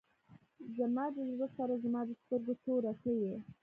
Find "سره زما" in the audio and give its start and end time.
1.57-2.01